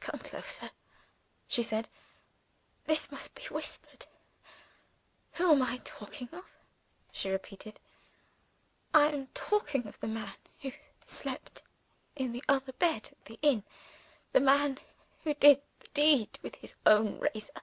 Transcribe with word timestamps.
"Come 0.00 0.18
closer," 0.18 0.72
she 1.46 1.62
said, 1.62 1.88
"this 2.86 3.12
must 3.12 3.36
be 3.36 3.44
whispered. 3.44 4.06
Who 5.34 5.52
am 5.52 5.62
I 5.62 5.76
talking 5.84 6.28
of?" 6.32 6.50
she 7.12 7.30
repeated. 7.30 7.78
"I 8.92 9.12
am 9.12 9.28
talking 9.34 9.86
of 9.86 10.00
the 10.00 10.08
man 10.08 10.34
who 10.62 10.72
slept 11.06 11.62
in 12.16 12.32
the 12.32 12.42
other 12.48 12.72
bed 12.72 13.10
at 13.12 13.24
the 13.26 13.38
inn; 13.40 13.62
the 14.32 14.40
man 14.40 14.80
who 15.22 15.32
did 15.34 15.62
the 15.78 15.86
deed 15.94 16.40
with 16.42 16.56
his 16.56 16.74
own 16.84 17.20
razor. 17.20 17.62